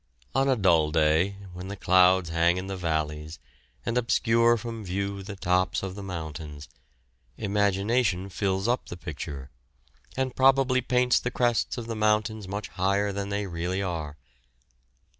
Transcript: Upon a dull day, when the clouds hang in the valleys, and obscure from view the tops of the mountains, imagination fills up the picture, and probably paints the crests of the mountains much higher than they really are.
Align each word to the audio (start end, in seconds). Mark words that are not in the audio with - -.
Upon 0.33 0.49
a 0.49 0.55
dull 0.55 0.89
day, 0.89 1.37
when 1.53 1.67
the 1.67 1.75
clouds 1.75 2.31
hang 2.31 2.57
in 2.57 2.65
the 2.65 2.75
valleys, 2.75 3.37
and 3.85 3.99
obscure 3.99 4.57
from 4.57 4.83
view 4.83 5.21
the 5.21 5.35
tops 5.35 5.83
of 5.83 5.93
the 5.93 6.01
mountains, 6.01 6.67
imagination 7.37 8.27
fills 8.29 8.67
up 8.67 8.87
the 8.89 8.97
picture, 8.97 9.51
and 10.17 10.35
probably 10.35 10.81
paints 10.81 11.19
the 11.19 11.29
crests 11.29 11.77
of 11.77 11.85
the 11.85 11.95
mountains 11.95 12.47
much 12.47 12.69
higher 12.69 13.11
than 13.11 13.29
they 13.29 13.45
really 13.45 13.83
are. 13.83 14.17